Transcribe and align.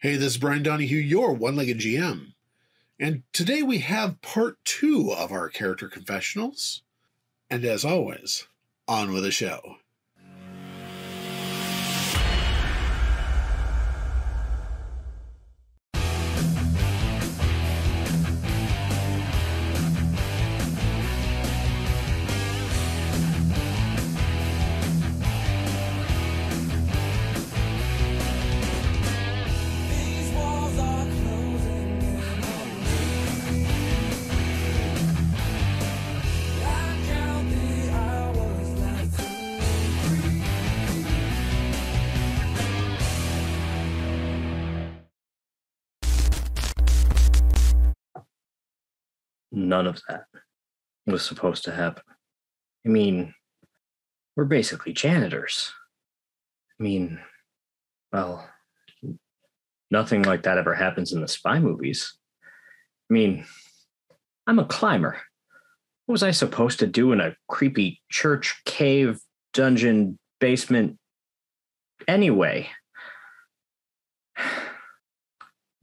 Hey, 0.00 0.14
this 0.14 0.34
is 0.34 0.38
Brian 0.38 0.62
Donahue, 0.62 0.96
your 0.96 1.32
one 1.32 1.56
legged 1.56 1.80
GM. 1.80 2.34
And 3.00 3.24
today 3.32 3.64
we 3.64 3.78
have 3.78 4.22
part 4.22 4.64
two 4.64 5.12
of 5.12 5.32
our 5.32 5.48
character 5.48 5.88
confessionals. 5.88 6.82
And 7.50 7.64
as 7.64 7.84
always, 7.84 8.46
on 8.86 9.12
with 9.12 9.24
the 9.24 9.32
show. 9.32 9.78
None 49.58 49.88
of 49.88 50.00
that 50.08 50.26
was 51.04 51.24
supposed 51.24 51.64
to 51.64 51.72
happen. 51.72 52.04
I 52.86 52.90
mean, 52.90 53.34
we're 54.36 54.44
basically 54.44 54.92
janitors. 54.92 55.72
I 56.78 56.82
mean, 56.84 57.18
well, 58.12 58.48
nothing 59.90 60.22
like 60.22 60.44
that 60.44 60.58
ever 60.58 60.74
happens 60.74 61.12
in 61.12 61.20
the 61.20 61.26
spy 61.26 61.58
movies. 61.58 62.16
I 63.10 63.14
mean, 63.14 63.46
I'm 64.46 64.60
a 64.60 64.64
climber. 64.64 65.20
What 66.06 66.12
was 66.12 66.22
I 66.22 66.30
supposed 66.30 66.78
to 66.78 66.86
do 66.86 67.10
in 67.10 67.20
a 67.20 67.34
creepy 67.48 68.00
church, 68.10 68.62
cave, 68.64 69.18
dungeon, 69.52 70.20
basement 70.38 70.98
anyway? 72.06 72.70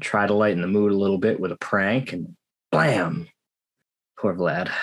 Try 0.00 0.26
to 0.26 0.34
lighten 0.34 0.60
the 0.60 0.68
mood 0.68 0.92
a 0.92 0.96
little 0.96 1.16
bit 1.16 1.40
with 1.40 1.52
a 1.52 1.56
prank 1.56 2.12
and 2.12 2.36
blam! 2.70 3.28
Poor 4.22 4.36
Vlad. 4.36 4.68
I 4.68 4.74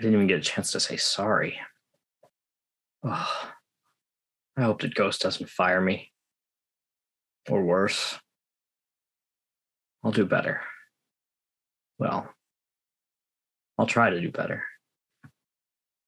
didn't 0.00 0.14
even 0.14 0.26
get 0.26 0.40
a 0.40 0.42
chance 0.42 0.72
to 0.72 0.80
say 0.80 0.96
sorry. 0.96 1.56
Oh, 3.04 3.52
I 4.56 4.62
hope 4.62 4.82
that 4.82 4.96
Ghost 4.96 5.22
doesn't 5.22 5.48
fire 5.48 5.80
me. 5.80 6.10
Or 7.48 7.62
worse. 7.62 8.18
I'll 10.02 10.10
do 10.10 10.26
better. 10.26 10.62
Well, 12.00 12.28
I'll 13.78 13.86
try 13.86 14.10
to 14.10 14.20
do 14.20 14.32
better. 14.32 14.64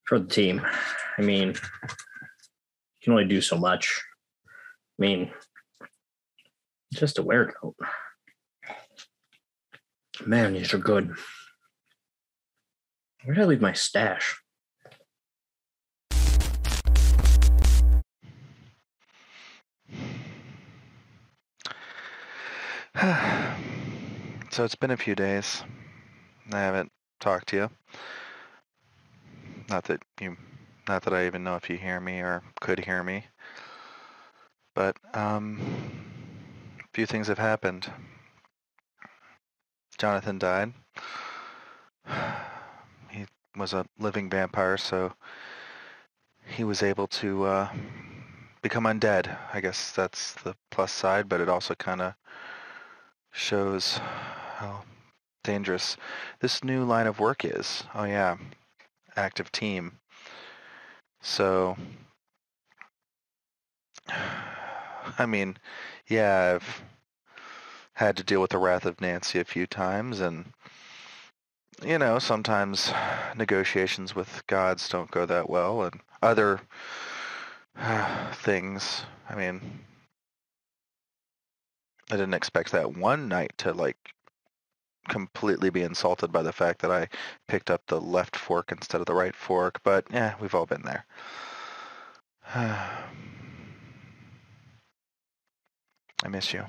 For 0.07 0.19
the 0.19 0.27
team. 0.27 0.61
I 1.17 1.23
mean, 1.23 1.51
you 1.51 1.55
can 3.05 3.13
only 3.13 3.27
do 3.27 3.41
so 3.41 3.57
much. 3.57 4.03
I 4.99 5.03
mean, 5.03 5.31
just 6.93 7.21
a 7.21 7.23
wear 7.23 7.53
coat. 7.53 7.77
Man, 10.27 10.53
these 10.53 10.75
are 10.75 10.79
good. 10.79 11.15
Where 13.25 13.35
did 13.35 13.43
I 13.43 13.47
leave 13.47 13.61
my 13.61 13.73
stash? 13.73 14.41
so 24.51 24.65
it's 24.65 24.75
been 24.75 24.91
a 24.91 24.97
few 24.97 25.15
days. 25.15 25.63
I 26.53 26.59
haven't 26.59 26.93
talked 27.19 27.49
to 27.49 27.57
you. 27.57 27.71
Not 29.69 29.85
that 29.85 30.03
you, 30.21 30.37
not 30.89 31.03
that 31.05 31.15
I 31.15 31.27
even 31.27 31.45
know 31.45 31.57
if 31.57 31.71
you 31.71 31.79
hear 31.79 32.01
me 32.01 32.21
or 32.21 32.43
could 32.61 32.85
hear 32.85 33.03
me. 33.03 33.27
But 34.75 34.97
um, 35.15 35.61
a 36.81 36.89
few 36.93 37.07
things 37.07 37.29
have 37.29 37.39
happened. 37.39 37.91
Jonathan 40.01 40.39
died. 40.39 40.73
He 43.11 43.27
was 43.55 43.75
a 43.75 43.85
living 43.99 44.31
vampire, 44.31 44.79
so 44.79 45.13
he 46.47 46.65
was 46.65 46.83
able 46.83 47.07
to 47.09 47.45
uh, 47.45 47.69
become 48.63 48.85
undead. 48.85 49.37
I 49.53 49.61
guess 49.61 49.93
that's 49.93 50.33
the 50.33 50.55
plus 50.71 50.91
side, 50.91 51.29
but 51.29 51.43
it 51.43 51.51
also 51.51 51.75
kind 51.75 52.01
of 52.01 52.15
shows 53.31 53.99
how 54.57 54.85
dangerous 55.45 55.99
this 56.39 56.65
new 56.65 56.83
line 56.85 57.07
of 57.07 57.21
work 57.21 57.45
is. 57.45 57.85
Oh 57.95 58.05
yeah, 58.05 58.39
active 59.17 59.53
team. 59.53 59.99
So, 61.21 61.77
I 65.19 65.27
mean, 65.27 65.59
yeah, 66.07 66.55
I've 66.55 66.83
had 68.01 68.17
to 68.17 68.25
deal 68.25 68.41
with 68.41 68.51
the 68.51 68.59
wrath 68.59 68.87
of 68.87 69.01
Nancy 69.01 69.39
a 69.39 69.45
few 69.45 69.67
times, 69.67 70.21
and 70.21 70.55
you 71.85 71.99
know, 71.99 72.19
sometimes 72.19 72.93
negotiations 73.37 74.15
with 74.15 74.43
gods 74.47 74.89
don't 74.89 75.11
go 75.11 75.27
that 75.27 75.51
well, 75.51 75.83
and 75.83 76.01
other 76.23 76.61
things. 78.33 79.03
I 79.29 79.35
mean, 79.35 79.61
I 82.11 82.17
didn't 82.17 82.35
expect 82.35 82.73
that 82.73 82.97
one 82.97 83.29
night 83.29 83.53
to 83.59 83.73
like 83.73 83.99
completely 85.09 85.69
be 85.69 85.83
insulted 85.83 86.33
by 86.33 86.43
the 86.43 86.53
fact 86.53 86.81
that 86.81 86.91
I 86.91 87.09
picked 87.49 87.71
up 87.71 87.83
the 87.87 88.01
left 88.01 88.35
fork 88.35 88.73
instead 88.73 89.01
of 89.03 89.07
the 89.07 89.15
right 89.15 89.37
fork, 89.37 89.81
but 89.85 90.07
yeah, 90.11 90.35
we've 90.41 90.55
all 90.55 90.67
been 90.67 90.83
there. 90.83 91.05
I 92.55 93.09
miss 96.29 96.55
you. 96.55 96.65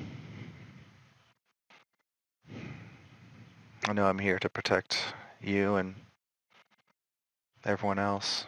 I 3.87 3.93
know 3.93 4.05
I'm 4.05 4.19
here 4.19 4.37
to 4.37 4.49
protect 4.49 5.03
you 5.41 5.75
and 5.75 5.95
everyone 7.65 7.97
else. 7.97 8.45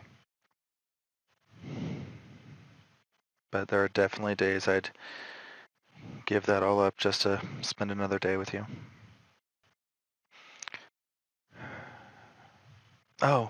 But 3.52 3.68
there 3.68 3.84
are 3.84 3.88
definitely 3.88 4.36
days 4.36 4.68
I'd 4.68 4.92
give 6.26 6.46
that 6.46 6.62
all 6.62 6.80
up 6.80 6.98
just 6.98 7.24
to 7.24 7.42
spend 7.62 7.92
another 7.92 8.20
day 8.20 8.38
with 8.38 8.54
you. 8.54 8.66
Oh, 13.22 13.50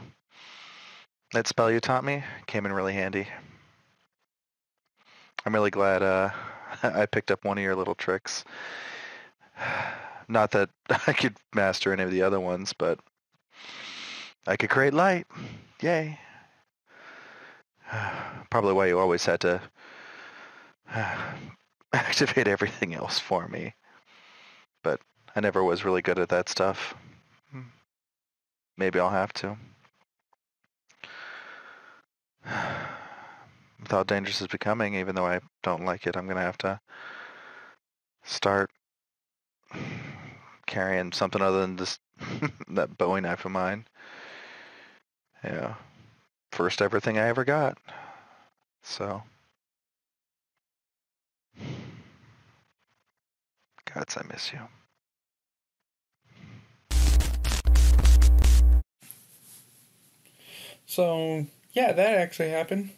that 1.33 1.47
spell 1.47 1.71
you 1.71 1.79
taught 1.79 2.03
me 2.03 2.23
came 2.47 2.65
in 2.65 2.71
really 2.71 2.93
handy. 2.93 3.27
I'm 5.45 5.53
really 5.53 5.71
glad 5.71 6.01
uh, 6.01 6.29
I 6.83 7.05
picked 7.07 7.31
up 7.31 7.43
one 7.43 7.57
of 7.57 7.63
your 7.63 7.75
little 7.75 7.95
tricks. 7.95 8.45
Not 10.27 10.51
that 10.51 10.69
I 11.07 11.13
could 11.13 11.37
master 11.53 11.91
any 11.93 12.03
of 12.03 12.11
the 12.11 12.21
other 12.21 12.39
ones, 12.39 12.73
but 12.73 12.99
I 14.47 14.57
could 14.57 14.69
create 14.69 14.93
light. 14.93 15.27
Yay. 15.81 16.19
Probably 18.49 18.73
why 18.73 18.87
you 18.87 18.99
always 18.99 19.25
had 19.25 19.41
to 19.41 19.61
activate 21.93 22.47
everything 22.47 22.93
else 22.93 23.19
for 23.19 23.47
me. 23.47 23.73
But 24.83 24.99
I 25.35 25.39
never 25.39 25.63
was 25.63 25.85
really 25.85 26.01
good 26.01 26.19
at 26.19 26.29
that 26.29 26.49
stuff. 26.49 26.95
Maybe 28.77 28.99
I'll 28.99 29.09
have 29.09 29.33
to. 29.33 29.57
How 33.89 34.03
dangerous 34.03 34.41
it's 34.41 34.51
becoming, 34.51 34.95
even 34.95 35.13
though 35.13 35.27
I 35.27 35.39
don't 35.61 35.85
like 35.85 36.07
it, 36.07 36.17
I'm 36.17 36.25
going 36.25 36.37
to 36.37 36.41
have 36.41 36.57
to 36.59 36.79
start 38.23 38.71
carrying 40.73 41.11
something 41.11 41.39
other 41.39 41.61
than 41.61 41.75
this 41.75 41.99
that 42.69 42.97
Bowie 42.97 43.21
knife 43.21 43.45
of 43.45 43.51
mine. 43.51 43.85
Yeah. 45.43 45.75
First 46.51 46.81
ever 46.81 46.99
thing 46.99 47.19
I 47.19 47.27
ever 47.27 47.43
got. 47.43 47.77
So. 48.81 49.21
Gods, 53.93 54.17
I 54.17 54.23
miss 54.31 54.51
you. 54.51 54.61
So 60.87 61.45
yeah, 61.73 61.91
that 61.91 62.17
actually 62.17 62.49
happened. 62.49 62.89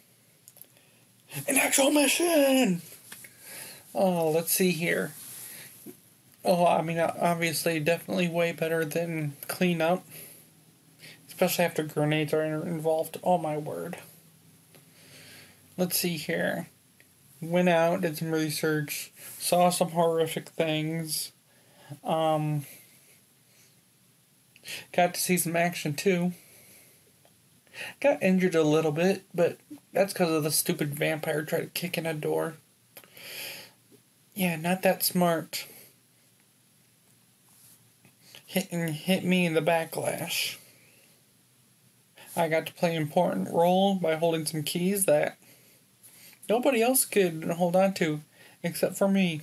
An 1.46 1.56
actual 1.56 1.90
mission. 1.90 2.80
Oh, 3.94 4.30
let's 4.30 4.52
see 4.52 4.70
here. 4.70 5.12
Oh, 6.48 6.64
I 6.64 6.80
mean, 6.80 7.00
obviously, 7.00 7.80
definitely 7.80 8.28
way 8.28 8.52
better 8.52 8.84
than 8.84 9.32
cleanup. 9.48 10.06
Especially 11.26 11.64
after 11.64 11.82
grenades 11.82 12.32
are 12.32 12.44
involved. 12.44 13.18
Oh 13.24 13.36
my 13.36 13.56
word. 13.56 13.98
Let's 15.76 15.98
see 15.98 16.16
here. 16.16 16.68
went 17.42 17.68
out, 17.68 18.02
did 18.02 18.16
some 18.16 18.30
research, 18.30 19.12
saw 19.38 19.70
some 19.70 19.90
horrific 19.90 20.50
things. 20.50 21.32
Um, 22.04 22.64
got 24.92 25.14
to 25.14 25.20
see 25.20 25.36
some 25.36 25.56
action 25.56 25.94
too. 25.94 26.32
Got 28.00 28.22
injured 28.22 28.54
a 28.54 28.62
little 28.62 28.92
bit, 28.92 29.24
but 29.34 29.58
that's 29.92 30.12
because 30.12 30.30
of 30.30 30.44
the 30.44 30.52
stupid 30.52 30.94
vampire 30.94 31.42
tried 31.42 31.60
to 31.60 31.66
kick 31.66 31.98
in 31.98 32.06
a 32.06 32.14
door. 32.14 32.54
Yeah, 34.32 34.54
not 34.54 34.82
that 34.82 35.02
smart. 35.02 35.66
Hit, 38.46 38.68
hit 38.70 39.24
me 39.24 39.44
in 39.44 39.54
the 39.54 39.60
backlash. 39.60 40.56
I 42.36 42.48
got 42.48 42.66
to 42.66 42.72
play 42.74 42.94
an 42.94 43.02
important 43.02 43.48
role 43.50 43.96
by 43.96 44.14
holding 44.14 44.46
some 44.46 44.62
keys 44.62 45.04
that 45.06 45.36
nobody 46.48 46.82
else 46.82 47.04
could 47.04 47.44
hold 47.44 47.74
on 47.74 47.92
to 47.94 48.20
except 48.62 48.96
for 48.96 49.08
me. 49.08 49.42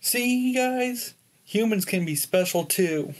See, 0.00 0.54
guys, 0.54 1.14
humans 1.44 1.84
can 1.84 2.04
be 2.04 2.14
special 2.14 2.64
too. 2.64 3.14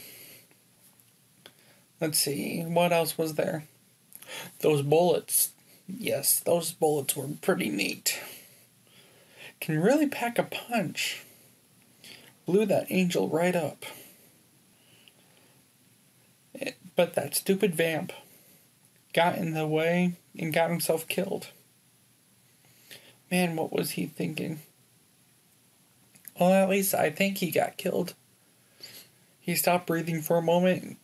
Let's 1.99 2.17
see, 2.17 2.63
what 2.63 2.91
else 2.91 3.17
was 3.17 3.35
there? 3.35 3.65
Those 4.61 4.81
bullets. 4.81 5.51
Yes, 5.87 6.39
those 6.39 6.71
bullets 6.71 7.15
were 7.15 7.27
pretty 7.41 7.69
neat. 7.69 8.19
Can 9.59 9.79
really 9.79 10.07
pack 10.07 10.39
a 10.39 10.43
punch. 10.43 11.23
Blew 12.45 12.65
that 12.65 12.87
angel 12.89 13.29
right 13.29 13.55
up. 13.55 13.85
It- 16.53 16.77
but 16.95 17.13
that 17.13 17.35
stupid 17.35 17.75
vamp 17.75 18.13
got 19.13 19.37
in 19.37 19.51
the 19.53 19.67
way 19.67 20.13
and 20.37 20.53
got 20.53 20.69
himself 20.69 21.07
killed. 21.07 21.47
Man, 23.29 23.55
what 23.55 23.71
was 23.71 23.91
he 23.91 24.07
thinking? 24.07 24.61
Well, 26.39 26.53
at 26.53 26.69
least 26.69 26.93
I 26.93 27.09
think 27.09 27.37
he 27.37 27.51
got 27.51 27.77
killed. 27.77 28.13
He 29.39 29.55
stopped 29.55 29.87
breathing 29.87 30.21
for 30.21 30.37
a 30.37 30.41
moment 30.41 30.97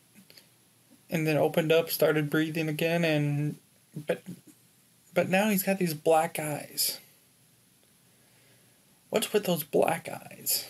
and 1.10 1.26
then 1.26 1.38
opened 1.38 1.72
up, 1.72 1.90
started 1.90 2.30
breathing 2.30 2.70
again 2.70 3.04
and 3.04 3.58
but 3.96 4.22
but 5.14 5.30
now 5.30 5.50
he's 5.50 5.64
got 5.64 5.80
these 5.80 5.94
black 5.96 6.38
eyes. 6.38 7.00
What's 9.10 9.34
with 9.34 9.46
those 9.46 9.64
black 9.64 10.10
eyes? 10.10 10.66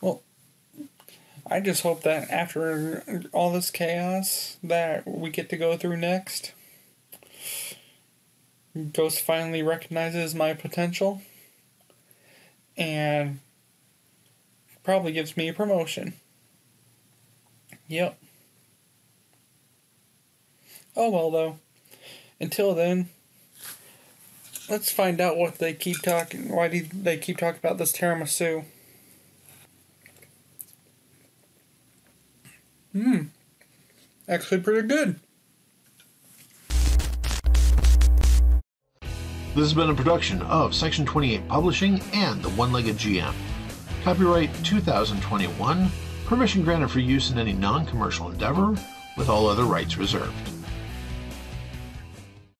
Well, 0.00 0.22
I 1.46 1.60
just 1.60 1.82
hope 1.82 2.02
that 2.02 2.30
after 2.30 3.26
all 3.32 3.52
this 3.52 3.70
chaos 3.70 4.56
that 4.62 5.06
we 5.06 5.30
get 5.30 5.48
to 5.50 5.56
go 5.56 5.76
through 5.76 5.98
next, 5.98 6.52
Ghost 8.92 9.20
finally 9.20 9.62
recognizes 9.62 10.34
my 10.34 10.54
potential 10.54 11.22
and 12.76 13.40
probably 14.82 15.12
gives 15.12 15.36
me 15.36 15.48
a 15.48 15.52
promotion. 15.52 16.14
Yep. 17.88 18.18
Oh 20.96 21.10
well, 21.10 21.30
though. 21.30 21.58
Until 22.40 22.74
then, 22.74 23.10
let's 24.72 24.90
find 24.90 25.20
out 25.20 25.36
what 25.36 25.58
they 25.58 25.74
keep 25.74 25.98
talking. 25.98 26.48
Why 26.48 26.66
do 26.66 26.82
they 26.82 27.18
keep 27.18 27.36
talking 27.36 27.60
about 27.62 27.76
this 27.76 27.92
tiramisu? 27.92 28.64
Hmm. 32.92 33.24
Actually, 34.26 34.62
pretty 34.62 34.88
good. 34.88 35.20
This 39.54 39.64
has 39.64 39.74
been 39.74 39.90
a 39.90 39.94
production 39.94 40.40
of 40.42 40.74
Section 40.74 41.04
28 41.04 41.46
Publishing 41.46 42.00
and 42.14 42.42
the 42.42 42.48
One 42.50 42.72
Legged 42.72 42.96
GM. 42.96 43.34
Copyright 44.02 44.50
2021. 44.64 45.90
Permission 46.24 46.62
granted 46.64 46.88
for 46.88 47.00
use 47.00 47.30
in 47.30 47.38
any 47.38 47.52
non 47.52 47.84
commercial 47.84 48.30
endeavor, 48.30 48.74
with 49.18 49.28
all 49.28 49.46
other 49.46 49.64
rights 49.64 49.98
reserved. 49.98 50.61